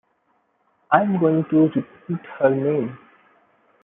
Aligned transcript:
I 0.89 1.03
am 1.03 1.19
going 1.19 1.45
to 1.51 1.67
repeat 1.75 2.25
her 2.39 2.49
name. 2.49 2.97